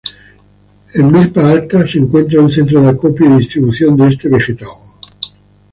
En 0.95 1.11
Milpa 1.13 1.47
Alta 1.47 1.85
se 1.87 1.99
encuentra 1.99 2.41
un 2.41 2.49
centro 2.49 2.81
de 2.81 2.89
acopio 2.89 3.35
y 3.35 3.37
distribución 3.37 3.95
de 3.97 4.07
este 4.07 4.29
vegetal. 4.29 4.69